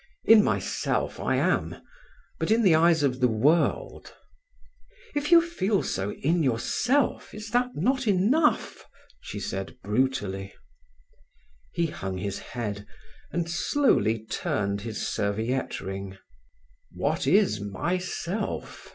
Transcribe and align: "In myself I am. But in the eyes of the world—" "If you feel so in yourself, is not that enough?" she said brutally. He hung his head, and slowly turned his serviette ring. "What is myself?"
"In 0.25 0.43
myself 0.43 1.19
I 1.19 1.35
am. 1.35 1.75
But 2.39 2.49
in 2.49 2.63
the 2.63 2.73
eyes 2.73 3.03
of 3.03 3.19
the 3.19 3.27
world—" 3.27 4.11
"If 5.13 5.31
you 5.31 5.39
feel 5.43 5.83
so 5.83 6.11
in 6.13 6.41
yourself, 6.41 7.35
is 7.35 7.53
not 7.53 7.71
that 7.75 8.07
enough?" 8.07 8.83
she 9.19 9.39
said 9.39 9.77
brutally. 9.83 10.55
He 11.71 11.85
hung 11.85 12.17
his 12.17 12.39
head, 12.39 12.87
and 13.31 13.47
slowly 13.47 14.25
turned 14.25 14.81
his 14.81 15.05
serviette 15.07 15.79
ring. 15.81 16.17
"What 16.93 17.27
is 17.27 17.59
myself?" 17.61 18.89